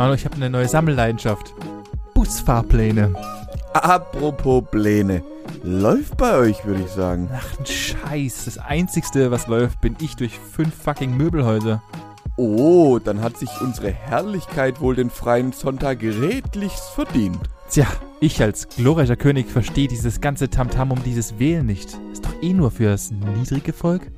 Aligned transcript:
Manu, 0.00 0.14
ich 0.14 0.24
habe 0.24 0.36
eine 0.36 0.48
neue 0.48 0.66
Sammelleidenschaft. 0.66 1.52
Busfahrpläne. 2.14 3.12
Apropos 3.74 4.64
Pläne. 4.70 5.22
Läuft 5.62 6.16
bei 6.16 6.38
euch, 6.38 6.64
würde 6.64 6.80
ich 6.80 6.90
sagen. 6.90 7.28
Ach, 7.30 7.58
ein 7.58 7.66
Scheiß. 7.66 8.46
Das 8.46 8.56
Einzigste, 8.56 9.30
was 9.30 9.46
läuft, 9.46 9.82
bin 9.82 9.96
ich 10.00 10.16
durch 10.16 10.38
fünf 10.38 10.74
fucking 10.74 11.14
Möbelhäuser. 11.14 11.82
Oh, 12.38 12.98
dann 12.98 13.20
hat 13.20 13.36
sich 13.36 13.50
unsere 13.60 13.90
Herrlichkeit 13.90 14.80
wohl 14.80 14.94
den 14.94 15.10
freien 15.10 15.52
Sonntag 15.52 16.00
redlichst 16.00 16.88
verdient. 16.94 17.50
Tja, 17.68 17.86
ich 18.20 18.40
als 18.40 18.68
glorreicher 18.68 19.16
König 19.16 19.50
verstehe 19.50 19.86
dieses 19.86 20.22
ganze 20.22 20.48
Tamtam 20.48 20.92
um 20.92 21.02
dieses 21.02 21.38
Wählen 21.38 21.66
nicht. 21.66 21.98
Ist 22.10 22.24
doch 22.24 22.42
eh 22.42 22.54
nur 22.54 22.70
fürs 22.70 23.10
niedrige 23.10 23.74
Volk. 23.74 24.10